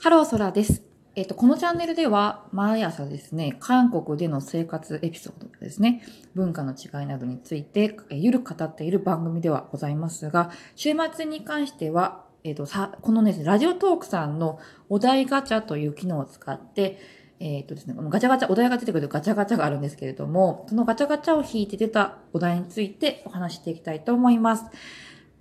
[0.00, 0.84] ハローソラです。
[1.16, 6.04] えっ、と、このチャンネルでは、毎朝ですね、韓国での生活エピソードですね、
[6.36, 17.00] 文化の違いなどについて、えーゆるく語っている番組ではございますが、週末に関しては、えっ、と、さ、このね、ラジオトークさんのお題ガチャという機能を使って、
[17.40, 24.64] えっ、とですね、このガチャガチャ、お題が出てくるガチャガチャがあるんですけれども、そのガチャガチャを引いて出たお題についてお話していきたいと思います。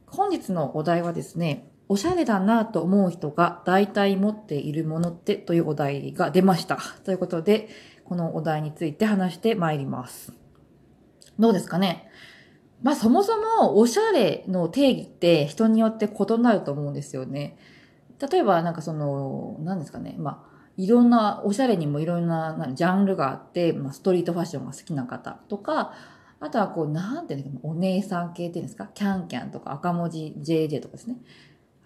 [0.08, 6.78] 本日のお題はですね、おしゃれだなと思う人が大体持っているものってというお題が出ました。
[7.06, 7.70] ということで、
[8.06, 10.34] このお題について話してまいります。
[11.40, 12.10] どうですかね？
[12.84, 17.58] まあそもそもおしゃれの定義って人によって異なると思うんですよね。
[18.32, 20.16] 例えばなんかその、何ですかね？
[20.18, 25.94] まあいろんな、おしゃれにもいろんなジャンルがあって、まあ、ストリートファッションが好きな方とか、
[26.40, 28.88] あとはこう、なんていうのお姉さん系っていうんですか？
[28.94, 31.18] キャンキャンとか赤文字 JJ とかですね。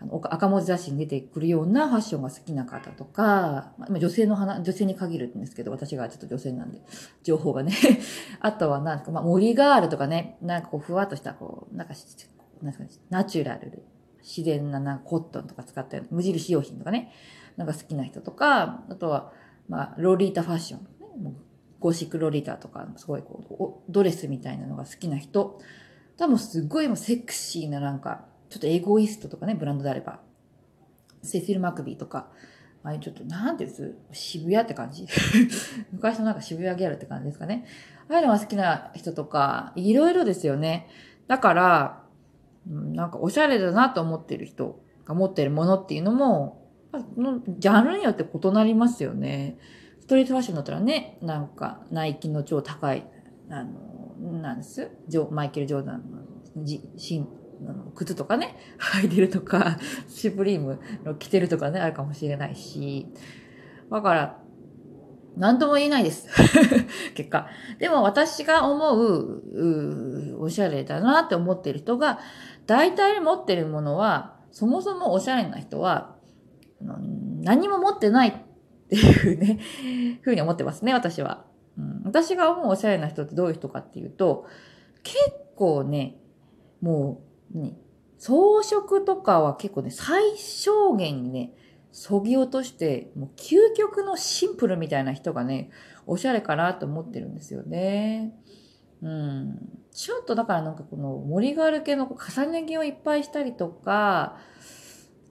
[0.01, 6.81] あの赤文字雑誌に出てくるようなファッションが好きな方とか、まあ、女性の話、女性に限るんですけど、私がちょっと女性なんで、
[7.21, 7.71] 情報がね。
[8.41, 11.93] あとはなんか、まあ、森ガールとかね、なんかこう、ふわっとした、こう、なんか、
[12.63, 12.79] なんか、
[13.11, 13.83] ナチュラルで、
[14.23, 17.11] 自然ななんかコットンとか使ったような無印用品とかね、
[17.57, 19.31] なんか好きな人とか、あとは、
[19.67, 20.77] まあ、ロリータファッショ
[21.19, 21.33] ン、ね、
[21.79, 25.59] ゴシックロリータとか、すごいこう、ドレスみたいなのが好きな人、
[26.17, 30.19] 多分すっごいもうセクシーななんか、ちょっとエゴイストとかね、ブランドであれば。
[31.23, 32.27] セフィル・マクビーとか、
[32.83, 33.95] ああいうちょっと、なんていうんです？
[34.11, 35.07] 渋谷って感じ
[35.93, 37.65] 昔のなんか渋谷ギャルって感じですかね。
[38.09, 40.87] ああいうのが好きな人とか、いろいろですよね。
[41.27, 42.03] だから、
[42.67, 46.67] なんかおしゃれだなと思ってる人が持ってるものっていうのも、
[47.15, 49.57] のジャンルによって異なりますよね。
[50.01, 53.07] ストリートファッションだったらね、なんか、ナイキの超高い、
[53.49, 54.89] あの、なんです？
[55.07, 57.27] ジョマイケル・ジョーダンのじ新
[57.95, 58.55] 靴とかね、
[59.01, 63.07] 履いてるとか、 シュプリームの着てるとかね、あるかもしれないし。
[63.89, 64.37] だから、
[65.37, 66.27] なんとも言えないです。
[67.15, 67.47] 結果。
[67.79, 72.19] でも私が思うう、おしゃれだなって思ってる人が、
[72.67, 76.15] 大体持ってるものは、そもそもおしゃれな人は、
[77.41, 78.33] 何も持ってないっ
[78.89, 79.59] ていうね、
[80.21, 81.45] ふうに思ってますね、私は。
[81.77, 84.45] うん、私が思うおしゃれな人ってどういう人かっていうと、
[85.03, 85.17] 結
[85.55, 86.17] 構ね、
[86.81, 87.77] もう、ね、
[88.17, 91.53] 装飾とかは結構ね、最小限にね、
[91.91, 95.69] そぎ落として、もう究極のシンプルみたいな人がね、
[96.05, 98.33] おしゃれかなと思ってるんですよね。
[99.01, 99.59] うん。
[99.91, 104.37] ちょっとだからなんかこの森ガール系の重ね着をいっぱいしたりとか、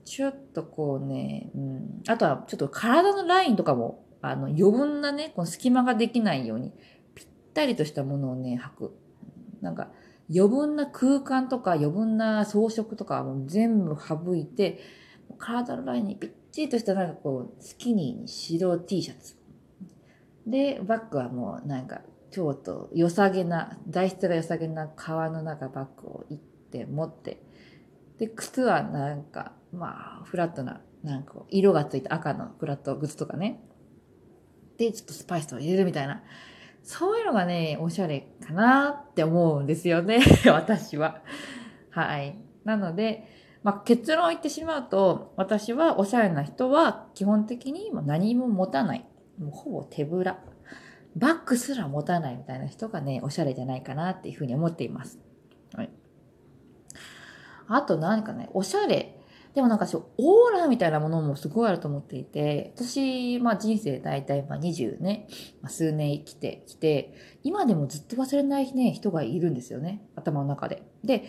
[0.04, 2.02] ちょっとこうね、うん。
[2.08, 6.72] あとはちょっと体のラインとかも、あの余分なね、この隙間ができないように、
[7.14, 8.96] ぴったりとしたものをね、履く。
[9.60, 9.90] なんか、
[10.32, 14.80] 余分な空間とか余分な装飾とかもう全部省いて、
[15.38, 19.36] 体のラインにぴっちりとしたなんかこう、スキニーに白 T シャツ。
[20.46, 27.42] で、バッグはもうなんか、ちょっと良さげな、材質が良さげな革の中バッグを行って持って、
[28.18, 33.62] で、靴はなんか、まあ、フラットな、なんか色がついた赤のフラット靴とかね。
[34.76, 36.22] で、ちょっとスパイスを入れるみたいな。
[36.82, 40.20] そういうのがね、おしゃれかなって思うんですよね。
[40.46, 41.22] 私は。
[41.90, 42.36] はい。
[42.64, 43.26] なので、
[43.62, 49.06] まあ、結論を言ってしまうと、私はおしゃれな人は基本的に何も持たない。
[49.38, 50.40] もうほぼ手ぶら。
[51.16, 55.18] バッグすら持たないみたいな人がね、おしゃれじゃないかなっていうふうに思っています。
[55.74, 55.90] はい。
[57.68, 59.19] あと何かね、おしゃれ。
[59.54, 65.26] でもなんかそう、オーラみたいなものもすごいあると思っていて、私、まあ人生大体まあ20ね、
[65.60, 70.02] まあ、数年生きてきて、今でもずっと忘れないね、人がいるんですよね。
[70.14, 70.84] 頭の中で。
[71.02, 71.24] で、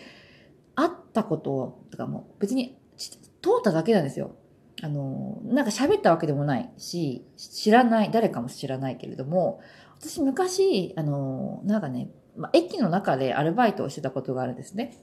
[0.74, 3.10] 会ったこととかも別に通
[3.58, 4.36] っただけなんですよ。
[4.82, 9.60] あの、なんか喋ったわけでもないし、知らない、誰かも知らないけれども、
[9.98, 14.96] 私昔、あの、なんかね、まあ、駅の中でアルバイトをしてたことがあるんですね。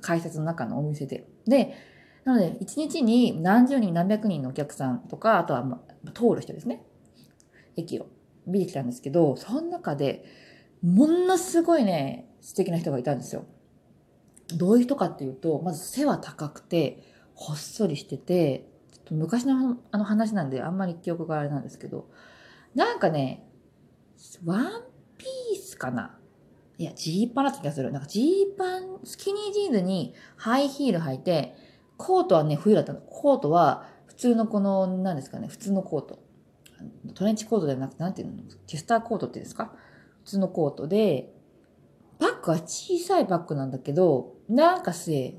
[0.00, 1.26] 改札の中のお店で。
[1.46, 1.74] で、
[2.26, 6.84] なので、一日に何十人、何百人のお客さんとか、あとは、まあ、通る人ですね。
[7.76, 8.08] 駅を
[8.46, 10.24] 見てきたんですけど、その中で、
[10.82, 13.46] ものすごいね、素敵な人がいたんですよ。
[14.56, 17.04] どういう人かっていうと、まず背は高くて、
[17.34, 22.10] ほっそりしてて、ちょっと昔のあの話なんであんまり記憶があれなんですけど、
[22.74, 23.48] なんかね、
[24.44, 24.82] ワン
[25.16, 26.18] ピースかな
[26.78, 27.92] いや、ジーパンだった気がする。
[27.92, 31.54] なんかジーパン、スキニージーンズにハイヒール履いて、
[31.96, 33.00] コートはね、冬だったの。
[33.00, 36.18] コートは普通のこの、何ですかね、普通のコート。
[37.14, 38.34] トレンチコートではなくて、なんていうの？
[38.66, 39.72] チェスターコートっていうんですか？
[40.24, 41.32] 普通のコートで、
[42.18, 45.38] バッグは小さいバッグなんだけど、なんかせ、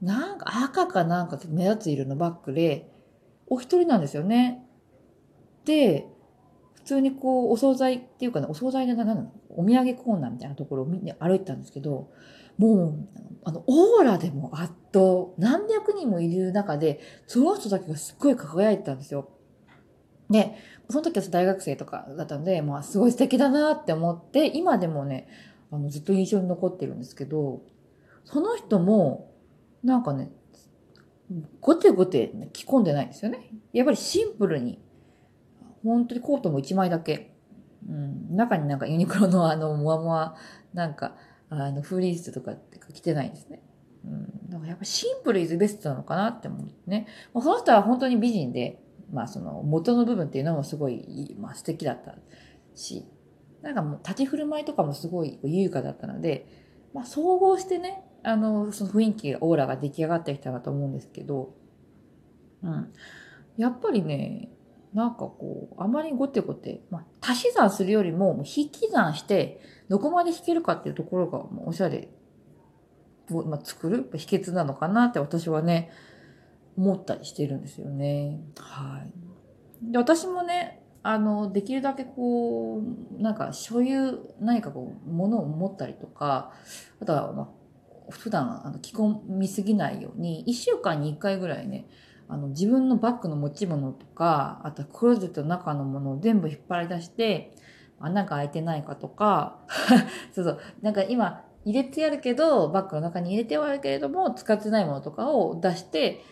[0.00, 2.90] なんか赤かなんか目立つ色のバッグで、
[3.48, 4.64] お一人なんですよね。
[5.64, 6.06] で、
[6.74, 12.10] 普通にこう、お惣菜っていうかね、お惣菜でな、なんなのお土産コーナーみたいなところを見て歩いてたんですけど、
[12.58, 13.08] もう、
[13.44, 19.30] あの、オーラでも圧倒、何百人もいる中で、その人だけがすっごい輝いてたんですよ。
[20.30, 20.56] で、
[20.90, 25.28] その時は大学生とかだったので、まあ、すごい素敵だなって思って、今でもね、
[25.70, 27.62] あの、ずっと印象に残ってるんですけど、
[28.24, 29.34] その人も、
[29.82, 30.30] なんかね、
[31.60, 33.50] ごてごて着込んでないんですよね。
[33.72, 34.80] やっぱりシンプルに、
[35.84, 37.34] 本当にコートも1枚だけ。
[37.88, 40.36] うん、中になんかユニクロのあの、もわもわ、
[40.74, 41.16] なんか、
[41.48, 43.62] あの、フリースとかって着てないんですね。
[44.04, 47.06] うん、だかやっぱシンプルイズベストなのかなって思ってね。
[47.34, 48.82] その人は本当に美人で、
[49.12, 52.14] まあその元の部分っていうのもすごい、まあ素敵だった
[52.74, 53.04] し、
[53.62, 56.46] なんかもう立ち振る舞いとかもすごい優雅だったので、
[56.94, 61.54] まあ総合してね、あの、その雰囲気、オーラが出来上がってきたかと思うんですけど、
[62.62, 62.92] うん。
[63.56, 64.50] やっぱりね、
[64.92, 72.08] なんかこう、あまりごてごて、まあ、足し算するよりも、引き算して、どこまで弾けるかっていうところが、もうおしゃれ
[73.36, 75.90] を、まあ、作る秘訣なのかなって私はね、
[76.76, 78.40] 思ったりしてるんですよね。
[78.58, 79.02] は
[79.82, 79.92] い。
[79.92, 82.82] で、私もね、あの、できるだけこ
[83.18, 86.52] う、なんか所有、何かこう、物を持ったりとか、
[87.00, 87.48] あとは、まあ、
[88.10, 91.86] 普段あの着込みすぎないように、1週間に1回ぐらいね、
[92.28, 97.54] あの自分のバッグの持ち物とか、あとはクローゼットの中のものを全部引っ張り出して、
[98.00, 99.60] 穴が開いてないかとか、
[100.32, 106.24] そうそう、なんか今入れてやるけど、バッグの中に入れてはあるけれども、使ってないものとかを出して、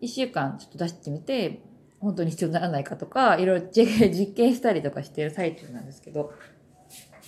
[0.00, 1.60] 1週間ちょっと出してみて、
[2.00, 6.32] 本当に必要にならないかとか、いろいろ 実験したりとかしてる最中なんですけど、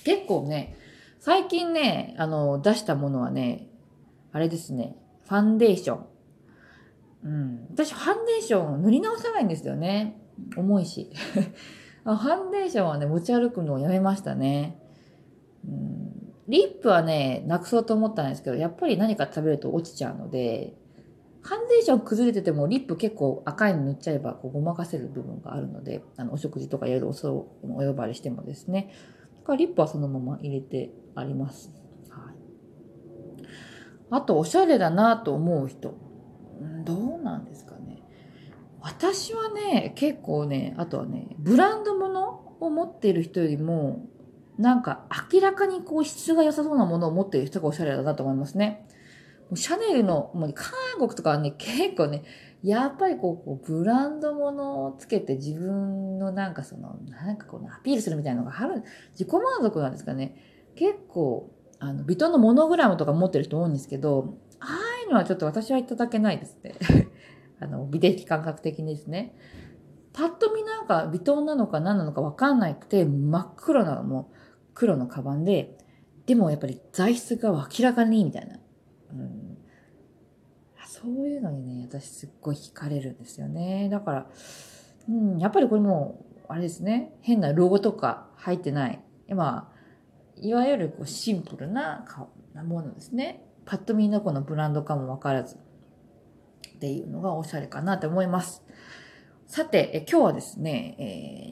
[0.04, 0.74] 結構ね、
[1.18, 3.68] 最近ね、あの、出したものはね、
[4.32, 4.96] あれですね、
[5.28, 6.06] ファンデーション。
[7.24, 7.66] うん。
[7.72, 10.18] 私、ファンデーション塗り直さないんですよね。
[10.56, 11.10] 重いし。
[12.04, 14.78] ファンデーションはね、持ち歩くのをやめましたね。
[15.66, 16.09] うん、
[16.50, 20.74] リップはね、なくそうと思ったんですけど、やっぱり何か食べると落ちちゃうので、
[21.42, 27.32] ファンデーション崩れてても、リップ結構赤いの塗っちゃえば、こう、ごまかせる部分があるので、あの、お食事とかいろいおそ
[27.62, 28.92] お呼ばれしてもですね。
[29.38, 31.70] だからリップはそのまま入れてあります。
[32.10, 32.34] はい。
[34.10, 35.94] あと、おしゃれだなと思う人。
[36.84, 38.02] どうなんですかね。
[38.80, 44.04] 私はね、結構ね、あとはね、ブランド物を持っている人よりも、
[44.60, 48.86] なんか明らかにこう質が良さそうなものを持っている人がおしゃれだなと思いますね。
[49.54, 52.24] シャネルの、もう韓国とかはね、結構ね、
[52.62, 60.36] やっぱりこう、ブランド物をつけて自分のなんかその、なんかこう、アピールするみたいなのがある、自己満足なんですかね。
[60.76, 66.74] 結構、あの、ビトのモノグラムとか持ってる人多いんですけど、ああいうのはちょっと私はいただけないですね。
[67.60, 69.34] あの、美的感覚的にですね。
[70.12, 74.30] パッと見なんかビトンなのか何なのかわかんないくて、真っ黒なのも
[74.74, 75.78] 黒のカバンで、
[76.26, 78.58] でもやっぱり材質が明らかにいいみたいな。
[79.12, 79.58] うん、
[80.86, 83.88] そういうのにね、私すっごい惹かれるんですよね。
[83.90, 84.26] だから、
[85.08, 89.02] うん、やっぱりこれも、あれですね、変なロゴとか入ってない。
[89.28, 89.80] まあ、
[90.36, 92.04] いわゆるこうシンプルな
[92.54, 93.44] なものですね。
[93.64, 95.56] パッと見のこのブランドかもわからず。
[95.56, 98.64] っていうのがおしゃれかなと思います。
[99.46, 101.49] さて、え今日はですね、えー、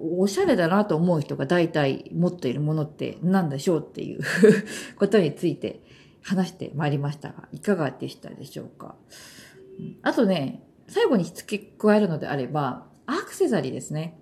[0.00, 4.20] おしゃれだなと思う人が大体持っているものって何でしょうっていう
[4.98, 5.82] ことについて
[6.22, 8.96] 話してまいりましたが、いかがでしたでしょうか？
[10.02, 14.18] あとね、最後に付け加えるのであれば、アクセサリーですね。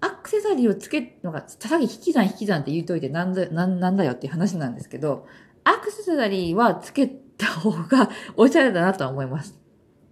[0.00, 5.26] アクセサリーをつけるのが、さっき引き算引き算って言うといてなんだ、ななんだよっていう話なんですけど、
[5.64, 9.58] アクセサリーはつけた方が おしゃれだなとは思います。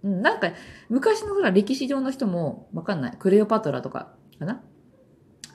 [0.03, 0.51] なんか、
[0.89, 3.15] 昔のほら歴史上の人もわかんない。
[3.17, 4.63] クレオパトラとか、かな？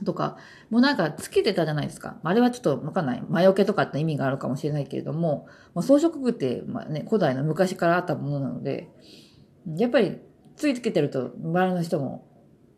[0.04, 0.38] とか、
[0.70, 2.18] もうなんかつけてたじゃないですか。
[2.22, 3.22] あれはちょっとわかんない。
[3.28, 8.88] 魔除けとかって意味があるかもしれないけれども、まあ、装飾具って、まあね、古代の昔からあったものなので、
[9.76, 10.18] やっぱり
[10.56, 12.26] ついつけてると、周りの人も、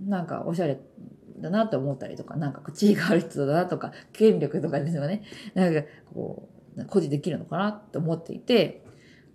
[0.00, 0.80] なんかおしゃれ
[1.38, 5.22] だなって思ったりとか、なんか地位がある人だなとか、権力とかですよね。
[5.54, 5.82] なんか
[6.12, 8.84] こう、誇示できるのかなって思っていて、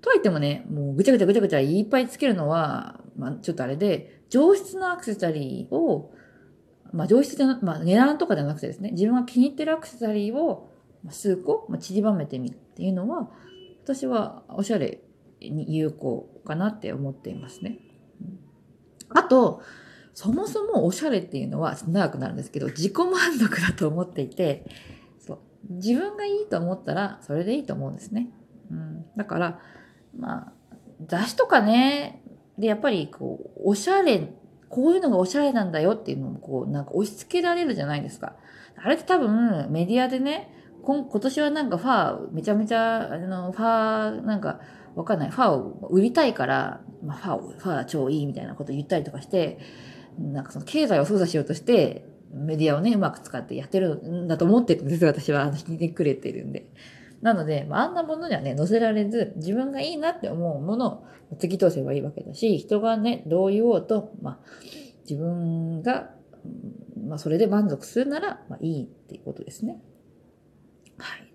[0.02, 6.12] とはいってもね、もうぐちゃぐちゃぐちゃぐちゃいっぱいつけるのは、まあちょっとあれで、上質なアクセサリーを
[6.94, 10.70] まあ上質じゃな、まあ値段とかじゃなくてですね、自分が気に入ってるアクセサリーを
[11.10, 13.30] 数個、まあ、散りばめてみるっていうのは、
[13.84, 15.02] 私はおしゃれ
[15.42, 17.80] に有効かなって思っていますね。
[19.10, 19.62] あと、
[20.14, 24.66] そもそもおしゃれっていうのは長くなるんですけど、自己満足だと思っていて、
[25.20, 25.40] そう
[25.70, 28.30] 自分がいいと思ったらそれでいいと思うんですね。
[28.72, 29.60] うん、だから、
[30.18, 30.54] まあ、
[31.06, 32.24] 雑誌とかね、
[32.58, 34.34] で、やっぱりこう、おしゃれ、
[34.70, 38.36] こういうのがおしゃれなんだよっていうのもこう、なんか押し付けられるじゃないですか。
[38.76, 44.60] あれって多分メディアでね、今今年はなんかファー、めちゃめちゃ、あの、ファー、なんか、
[44.96, 45.30] わかんない。
[45.30, 49.60] ファーを売りたいから、まあ、ファーを、ファー超いいみたいなこと言ったりとかして、
[50.18, 55.52] なんかその経済を操作しようとして、メディアをね、うまく使ってやってるんだと思ってるんです私は。
[55.52, 56.68] 聞いてくれてるんで。
[57.22, 60.88] なので、まあ、あんなものにはね、載せられず、自分がいいなって思うもの
[61.32, 64.40] を突き通せばいいわけだし、人がね、どう言おうと、まあ、
[65.10, 66.12] 自分が、
[67.08, 69.82] まあ、それで満足するなら、まあ、いいっていうことですね。
[70.98, 71.27] はい。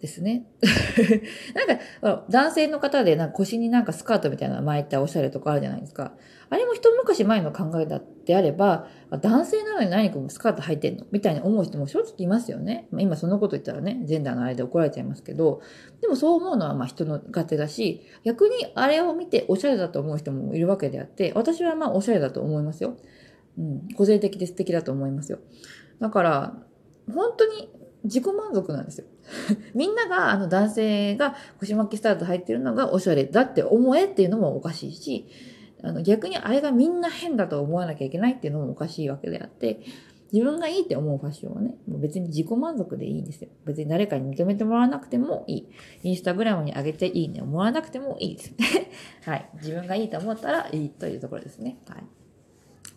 [0.00, 0.46] ですね。
[1.54, 1.78] なん
[2.12, 6.14] か、男性の方でなんか腰になんかスカートみたいな巻いたおしゃれとかあるじゃないですか。
[6.50, 12.86] あれも一昔前の考えだってあれば、男性なのに何かもスカート履いてんのみたいに思う人も正直いますよね。
[12.92, 15.60] ま、今そのこと言ったらね、ジェンダーのあれで怒られちゃいますけど、
[16.00, 22.96] でもそう思うのはまあ人の勝手だし、逆にあれを見ておしゃれだと思う人もいるわけであって、私はまあおしゃれだと思いますよ。
[23.58, 25.38] うん、個性的で素敵だと思いますよ。
[26.00, 26.54] だから、
[27.12, 27.70] 本当に
[28.04, 29.06] 自己満足なんですよ。
[29.74, 35.26] みんなが、あの男性が腰巻きスタート入ってるのがおしゃれだって思えっていうのもおかしいし、
[35.82, 39.80] あの逆にあれがみんな変だと思わなきゃいけないっていうのもおかしいわけであって、
[40.32, 43.48] 自分がいいって思うファッションはね、もう別に自己満足でいいんですよ。
[43.64, 45.68] 別に誰かに認めてもらわなくてもいい。
[46.02, 48.54] インスタグラムに上げていいねをもらわなくてもいいです。
[49.24, 49.48] はい。
[49.54, 51.78] 自分がいいと思ったらいいというところですね。
[51.88, 52.04] はい。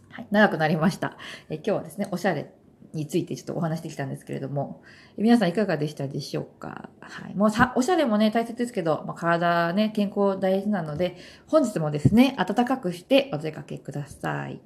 [0.09, 1.17] はい、長くなりました。
[1.49, 2.51] え今日はですね、おしゃれ
[2.93, 4.81] についてちょっとお話してきたんですけれども、
[5.17, 6.89] 皆さんいかがでしたでしょうか？
[6.99, 7.35] はい。
[7.35, 11.17] もうさ、おしゃれもね、大切ですけど、まあ、体ね、健康大事なので、
[11.47, 14.61] 本日もですね、暖かくしてお出かけください。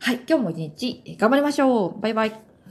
[0.00, 0.20] はい。
[0.28, 2.40] 今日も一日頑張りましょうバイバイ